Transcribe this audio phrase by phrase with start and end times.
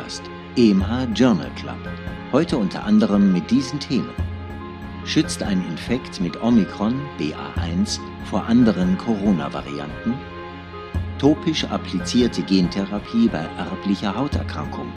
[0.00, 0.22] Podcast,
[0.56, 1.76] EMH Journal Club.
[2.32, 4.14] Heute unter anderem mit diesen Themen.
[5.04, 10.14] Schützt ein Infekt mit Omikron BA1 vor anderen Corona-Varianten?
[11.18, 14.90] Topisch applizierte Gentherapie bei erblicher Hauterkrankung.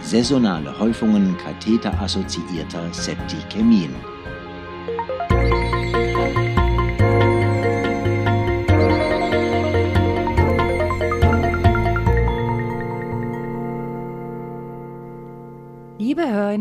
[0.00, 3.94] Saisonale Häufungen katheterassoziierter Septikämien.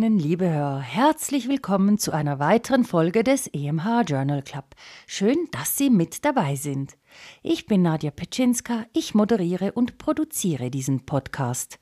[0.01, 4.65] Hörerinnen, liebe Hörer, herzlich willkommen zu einer weiteren Folge des EMH Journal Club.
[5.05, 6.97] Schön, dass Sie mit dabei sind.
[7.43, 11.77] Ich bin Nadja Petschinska, ich moderiere und produziere diesen Podcast.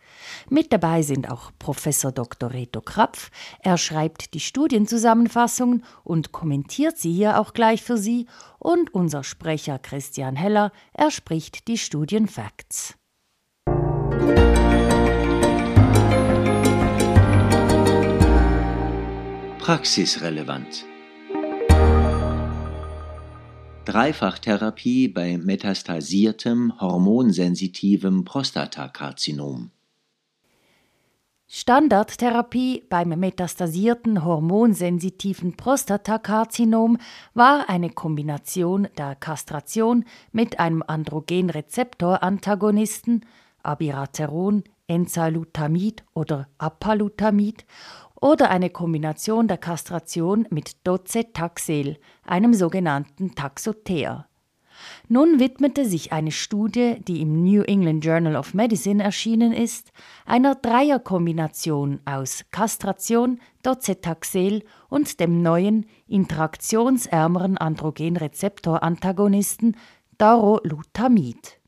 [0.49, 2.51] Mit dabei sind auch Professor Dr.
[2.51, 3.31] Reto Krapf.
[3.61, 8.25] Er schreibt die Studienzusammenfassungen und kommentiert sie hier auch gleich für Sie.
[8.57, 12.95] Und unser Sprecher Christian Heller, er spricht die Studienfacts.
[19.69, 20.81] Praxisrelevant.
[23.85, 29.69] Dreifachtherapie bei metastasiertem hormonsensitivem Prostatakarzinom.
[31.47, 36.97] Standardtherapie beim metastasierten hormonsensitiven Prostatakarzinom
[37.35, 43.23] war eine Kombination der Kastration mit einem Androgenrezeptorantagonisten,
[43.61, 47.63] Abiraterone, Enzalutamid oder Apalutamid
[48.21, 54.29] oder eine Kombination der Kastration mit Docetaxel, einem sogenannten Taxoter.
[55.07, 59.91] Nun widmete sich eine Studie, die im New England Journal of Medicine erschienen ist,
[60.25, 69.75] einer Dreierkombination aus Kastration, Docetaxel und dem neuen, interaktionsärmeren Androgenrezeptorantagonisten
[70.17, 71.59] Darolutamid.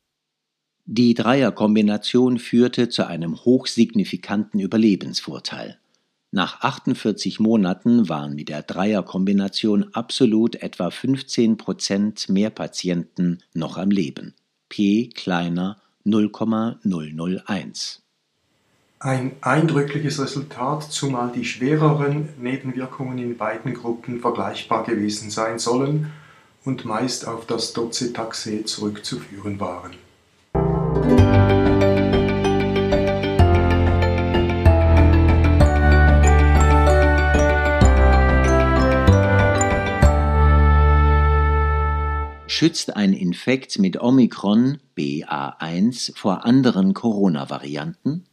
[0.85, 5.80] Die Dreierkombination führte zu einem hochsignifikanten Überlebensvorteil.
[6.33, 13.91] Nach 48 Monaten waren mit der Dreierkombination absolut etwa 15 Prozent mehr Patienten noch am
[13.91, 14.33] Leben.
[14.69, 18.01] P kleiner 0,001.
[18.99, 26.13] Ein eindrückliches Resultat, zumal die schwereren Nebenwirkungen in beiden Gruppen vergleichbar gewesen sein sollen
[26.63, 29.95] und meist auf das Docetaxel zurückzuführen waren.
[42.61, 48.25] Schützt ein Infekt mit Omikron BA1 vor anderen Corona-Varianten?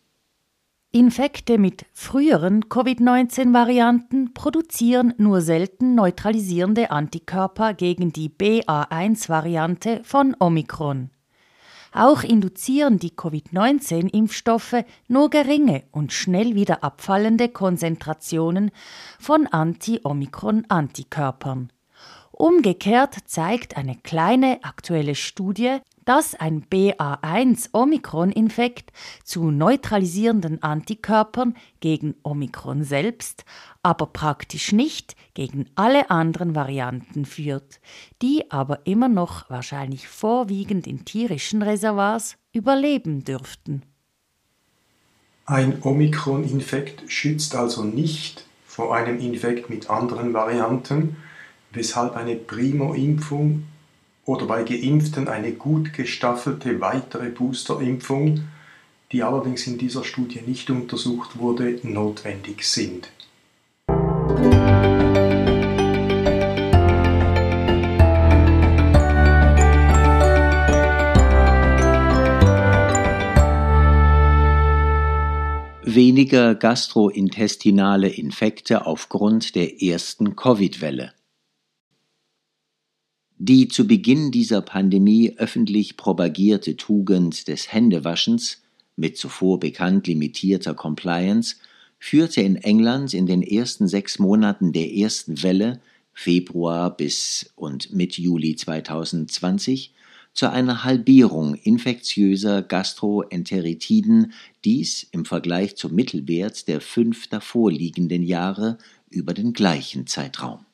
[0.92, 11.08] Infekte mit früheren Covid-19-Varianten produzieren nur selten neutralisierende Antikörper gegen die BA1-Variante von Omikron.
[11.94, 18.72] Auch induzieren die Covid-19-Impfstoffe nur geringe und schnell wieder abfallende Konzentrationen
[19.18, 21.72] von Anti-Omikron-Antikörpern.
[22.38, 28.92] Umgekehrt zeigt eine kleine aktuelle Studie, dass ein BA1-Omikron-Infekt
[29.24, 33.44] zu neutralisierenden Antikörpern gegen Omikron selbst,
[33.82, 37.80] aber praktisch nicht gegen alle anderen Varianten führt,
[38.22, 43.82] die aber immer noch wahrscheinlich vorwiegend in tierischen Reservoirs überleben dürften.
[45.44, 51.16] Ein Omikron-Infekt schützt also nicht vor einem Infekt mit anderen Varianten,
[51.72, 53.64] weshalb eine Primo-Impfung
[54.24, 58.42] oder bei Geimpften eine gut gestaffelte weitere Boosterimpfung,
[59.12, 63.10] die allerdings in dieser Studie nicht untersucht wurde, notwendig sind.
[75.82, 81.12] Weniger gastrointestinale Infekte aufgrund der ersten Covid-Welle.
[83.40, 88.62] Die zu Beginn dieser Pandemie öffentlich propagierte Tugend des Händewaschens
[88.96, 91.54] mit zuvor bekannt limitierter Compliance
[92.00, 95.80] führte in England in den ersten sechs Monaten der ersten Welle
[96.12, 99.94] Februar bis und mit Juli 2020
[100.32, 104.32] zu einer Halbierung infektiöser Gastroenteritiden,
[104.64, 108.78] dies im Vergleich zum Mittelwert der fünf davorliegenden Jahre
[109.10, 110.66] über den gleichen Zeitraum.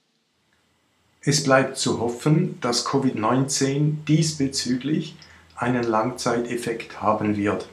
[1.27, 5.17] Es bleibt zu hoffen, dass Covid-19 diesbezüglich
[5.57, 7.67] einen Langzeiteffekt haben wird.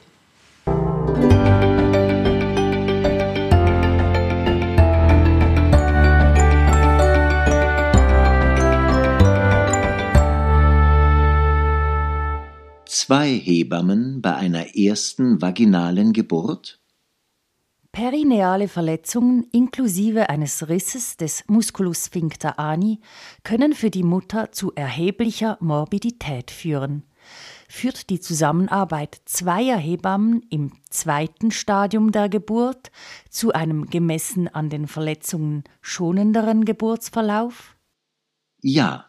[12.86, 16.81] Zwei Hebammen bei einer ersten vaginalen Geburt?
[17.92, 23.02] Perineale Verletzungen inklusive eines Risses des Musculus sphincter ani
[23.44, 27.04] können für die Mutter zu erheblicher Morbidität führen.
[27.68, 32.92] Führt die Zusammenarbeit zweier Hebammen im zweiten Stadium der Geburt
[33.30, 37.76] zu einem gemessen an den Verletzungen schonenderen Geburtsverlauf?
[38.62, 39.08] Ja,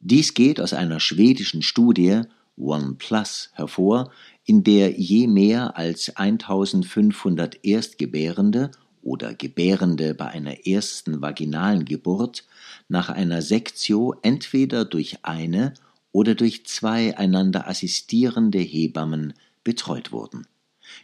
[0.00, 2.22] dies geht aus einer schwedischen Studie
[2.56, 4.10] OnePlus hervor,
[4.44, 8.70] in der je mehr als 1500 Erstgebärende
[9.02, 12.46] oder Gebärende bei einer ersten vaginalen Geburt
[12.88, 15.74] nach einer Sektio entweder durch eine
[16.12, 20.46] oder durch zwei einander assistierende Hebammen betreut wurden.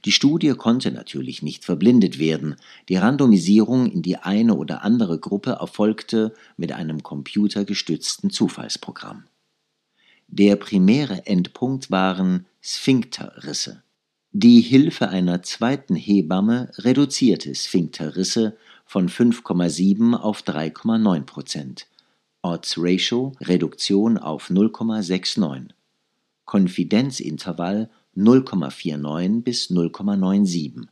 [0.05, 2.57] Die Studie konnte natürlich nicht verblindet werden.
[2.89, 9.25] Die Randomisierung in die eine oder andere Gruppe erfolgte mit einem computergestützten Zufallsprogramm.
[10.29, 13.83] Der primäre Endpunkt waren Sphinkterrisse.
[14.33, 21.87] Die Hilfe einer zweiten Hebamme reduzierte Sphinkterrisse von 5,7 auf 3,9 Prozent.
[22.43, 25.71] Odds Ratio Reduktion auf 0,69.
[26.45, 30.87] Konfidenzintervall 0,49 bis 0,97.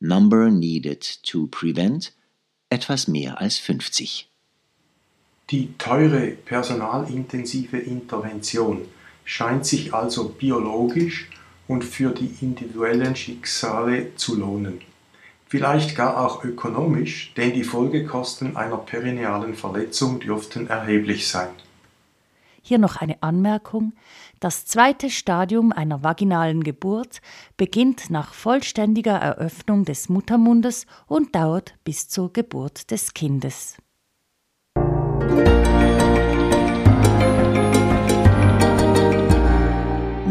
[0.00, 2.12] Number needed to prevent
[2.68, 4.28] etwas mehr als 50.
[5.50, 8.86] Die teure personalintensive Intervention
[9.24, 11.30] scheint sich also biologisch
[11.68, 14.80] und für die individuellen Schicksale zu lohnen.
[15.48, 21.50] Vielleicht gar auch ökonomisch, denn die Folgekosten einer perinealen Verletzung dürften erheblich sein.
[22.62, 23.92] Hier noch eine Anmerkung.
[24.40, 27.20] Das zweite Stadium einer vaginalen Geburt
[27.56, 33.76] beginnt nach vollständiger Eröffnung des Muttermundes und dauert bis zur Geburt des Kindes.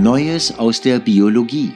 [0.02, 1.74] Neues aus der Biologie.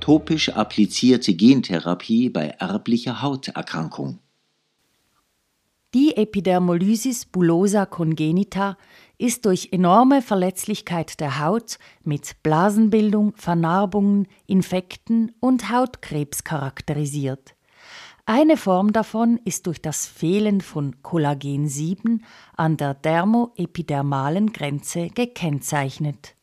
[0.00, 4.18] Topisch applizierte Gentherapie bei erblicher Hauterkrankung.
[5.92, 8.78] Die Epidermolysis bullosa congenita
[9.18, 17.55] ist durch enorme Verletzlichkeit der Haut mit Blasenbildung, Vernarbungen, Infekten und Hautkrebs charakterisiert.
[18.28, 22.24] Eine Form davon ist durch das Fehlen von Kollagen 7
[22.56, 26.34] an der dermoepidermalen Grenze gekennzeichnet.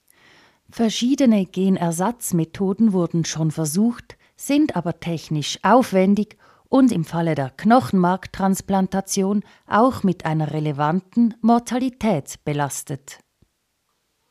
[0.70, 6.38] Verschiedene Genersatzmethoden wurden schon versucht, sind aber technisch aufwendig
[6.70, 13.20] und im Falle der Knochenmarktransplantation auch mit einer relevanten Mortalität belastet.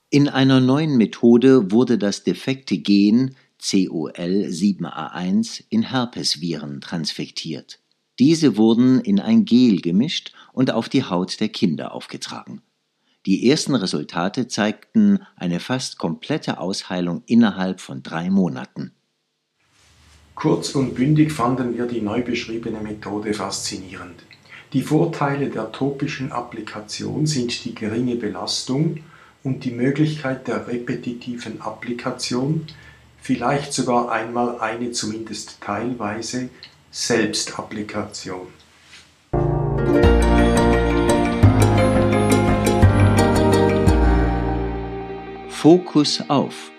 [0.08, 7.80] In einer neuen Methode wurde das defekte Gen COL7A1 in Herpesviren transfektiert.
[8.18, 12.62] Diese wurden in ein Gel gemischt und auf die Haut der Kinder aufgetragen.
[13.24, 18.92] Die ersten Resultate zeigten eine fast komplette Ausheilung innerhalb von drei Monaten.
[20.34, 24.24] Kurz und bündig fanden wir die neu beschriebene Methode faszinierend.
[24.72, 29.00] Die Vorteile der topischen Applikation sind die geringe Belastung
[29.44, 32.66] und die Möglichkeit der repetitiven Applikation,
[33.22, 36.50] vielleicht sogar einmal eine zumindest teilweise
[36.90, 38.48] Selbstapplikation.
[45.48, 46.72] Fokus auf.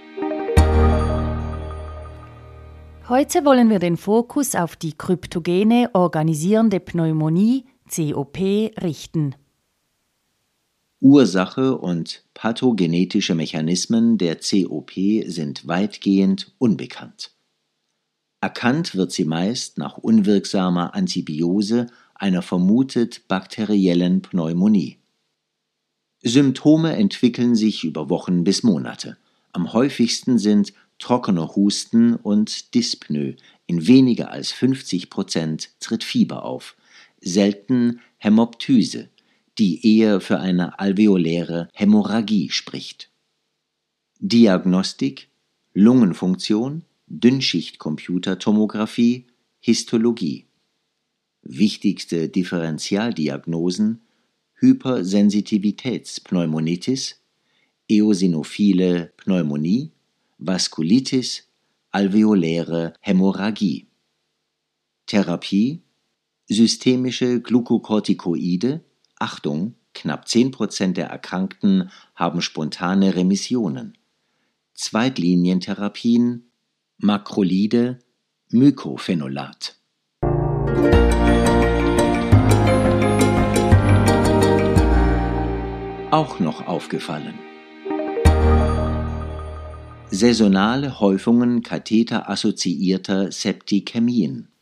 [3.07, 8.37] Heute wollen wir den Fokus auf die kryptogene organisierende Pneumonie COP
[8.81, 9.35] richten.
[11.03, 14.93] Ursache und pathogenetische Mechanismen der COP
[15.25, 17.31] sind weitgehend unbekannt.
[18.39, 24.99] Erkannt wird sie meist nach unwirksamer Antibiose einer vermutet bakteriellen Pneumonie.
[26.21, 29.17] Symptome entwickeln sich über Wochen bis Monate.
[29.51, 33.35] Am häufigsten sind trockener Husten und Dyspnoe.
[33.65, 36.77] In weniger als 50 Prozent tritt Fieber auf.
[37.19, 39.09] Selten Hämoptyse,
[39.59, 43.11] die eher für eine alveoläre Hämorrhagie spricht.
[44.19, 45.27] Diagnostik,
[45.73, 49.27] Lungenfunktion, Dünnschichtcomputertomographie,
[49.59, 50.45] Histologie.
[51.41, 53.99] Wichtigste Differentialdiagnosen
[54.55, 57.19] Hypersensitivitätspneumonitis,
[57.89, 59.91] eosinophile Pneumonie,
[60.37, 61.49] Vaskulitis,
[61.91, 63.87] alveoläre Hämorrhagie.
[65.05, 65.81] Therapie
[66.47, 68.85] systemische Glukokortikoide
[69.23, 73.97] Achtung, knapp 10% der Erkrankten haben spontane Remissionen.
[74.73, 76.51] Zweitlinientherapien
[76.97, 77.99] Makrolide,
[78.49, 79.77] Mycophenolat.
[86.11, 87.39] Auch noch aufgefallen.
[90.11, 94.52] Saisonale Häufungen katheterassoziierter Septikämien.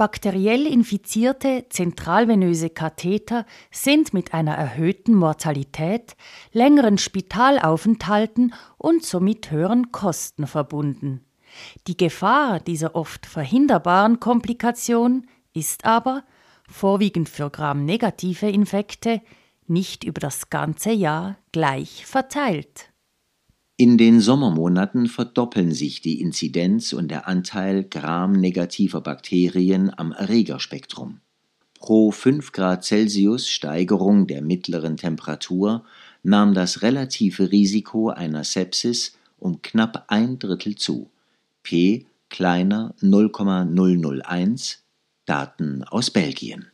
[0.00, 6.16] Bakteriell infizierte zentralvenöse Katheter sind mit einer erhöhten Mortalität,
[6.52, 11.26] längeren Spitalaufenthalten und somit höheren Kosten verbunden.
[11.86, 16.24] Die Gefahr dieser oft verhinderbaren Komplikation ist aber,
[16.66, 19.20] vorwiegend für gramnegative Infekte,
[19.66, 22.89] nicht über das ganze Jahr gleich verteilt.
[23.80, 31.20] In den Sommermonaten verdoppeln sich die Inzidenz und der Anteil gramnegativer Bakterien am Erregerspektrum.
[31.78, 35.82] Pro 5 Grad Celsius Steigerung der mittleren Temperatur
[36.22, 41.08] nahm das relative Risiko einer Sepsis um knapp ein Drittel zu.
[41.62, 44.84] P kleiner 0,001
[45.24, 46.69] Daten aus Belgien.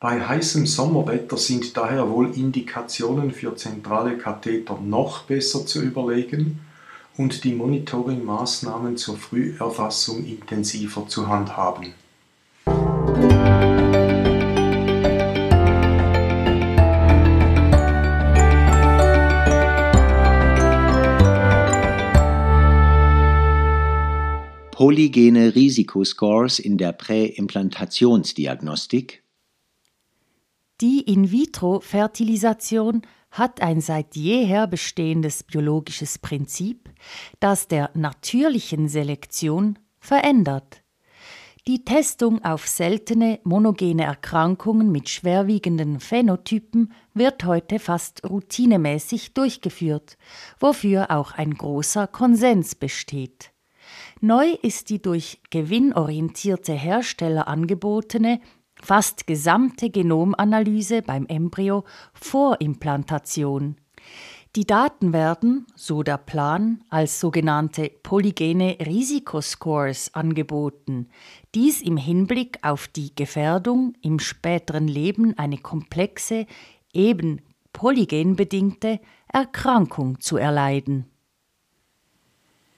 [0.00, 6.60] Bei heißem Sommerwetter sind daher wohl Indikationen für zentrale Katheter noch besser zu überlegen
[7.16, 11.94] und die Monitoringmaßnahmen zur Früherfassung intensiver zu handhaben.
[24.70, 29.24] Polygene Risikoscores in der Präimplantationsdiagnostik
[30.80, 36.90] die In-vitro-Fertilisation hat ein seit jeher bestehendes biologisches Prinzip,
[37.40, 40.82] das der natürlichen Selektion verändert.
[41.66, 50.16] Die Testung auf seltene monogene Erkrankungen mit schwerwiegenden Phänotypen wird heute fast routinemäßig durchgeführt,
[50.58, 53.50] wofür auch ein großer Konsens besteht.
[54.20, 58.40] Neu ist die durch gewinnorientierte Hersteller angebotene
[58.82, 63.76] fast gesamte Genomanalyse beim Embryo vor Implantation.
[64.56, 71.10] Die Daten werden, so der Plan, als sogenannte polygene Risikoscores angeboten,
[71.54, 76.46] dies im Hinblick auf die Gefährdung im späteren Leben eine komplexe,
[76.92, 77.42] eben
[77.72, 79.00] polygenbedingte
[79.32, 81.04] Erkrankung zu erleiden.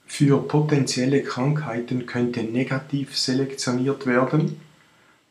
[0.05, 4.61] Für potenzielle Krankheiten könnte negativ selektioniert werden,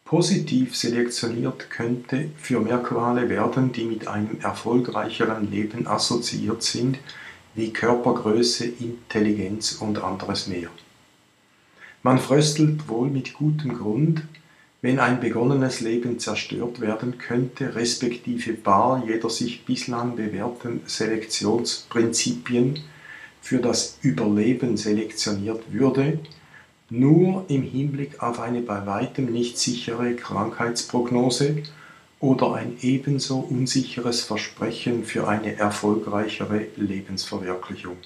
[0.10, 6.98] Positiv selektioniert könnte für Merkmale werden, die mit einem erfolgreicheren Leben assoziiert sind,
[7.54, 10.70] wie Körpergröße, Intelligenz und anderes mehr.
[12.02, 14.24] Man fröstelt wohl mit gutem Grund,
[14.82, 22.80] wenn ein begonnenes Leben zerstört werden könnte, respektive bar jeder sich bislang bewährten Selektionsprinzipien
[23.44, 26.18] für das Überleben selektioniert würde,
[26.90, 31.64] nur im Hinblick auf eine bei weitem nicht sichere Krankheitsprognose
[32.20, 37.98] oder ein ebenso unsicheres Versprechen für eine erfolgreichere Lebensverwirklichung.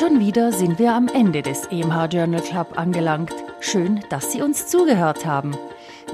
[0.00, 3.34] Schon wieder sind wir am Ende des EMH Journal Club angelangt.
[3.60, 5.54] Schön, dass Sie uns zugehört haben.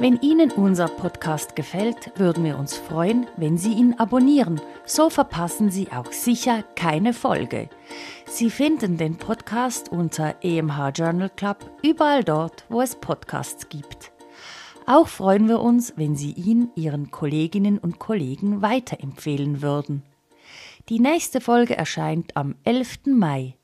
[0.01, 4.61] Wenn Ihnen unser Podcast gefällt, würden wir uns freuen, wenn Sie ihn abonnieren.
[4.87, 7.69] So verpassen Sie auch sicher keine Folge.
[8.27, 14.11] Sie finden den Podcast unter EMH Journal Club überall dort, wo es Podcasts gibt.
[14.87, 20.03] Auch freuen wir uns, wenn Sie ihn Ihren Kolleginnen und Kollegen weiterempfehlen würden.
[20.89, 23.07] Die nächste Folge erscheint am 11.
[23.07, 23.55] Mai.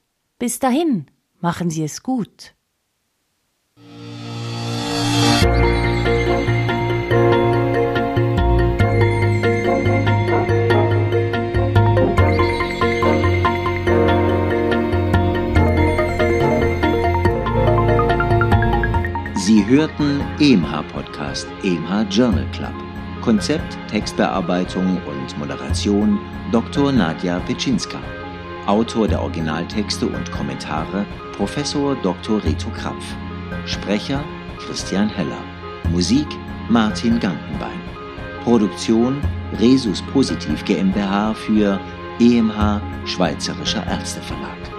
[0.43, 1.07] Bis dahin,
[1.41, 2.57] machen Sie es gut.
[19.37, 22.75] Sie hörten EMH Podcast, EMH Journal Club.
[23.21, 26.19] Konzept, Textbearbeitung und Moderation
[26.51, 26.91] Dr.
[26.91, 28.01] Nadja Petschinska.
[28.67, 31.05] Autor der Originaltexte und Kommentare
[31.37, 32.43] Professor Dr.
[32.45, 33.05] Reto Krapf.
[33.67, 34.23] Sprecher
[34.59, 35.43] Christian Heller.
[35.91, 36.27] Musik
[36.69, 37.81] Martin Gantenbein.
[38.45, 39.21] Produktion
[39.59, 41.81] Resus Positiv GmbH für
[42.21, 44.72] EMH Schweizerischer Ärzteverlag.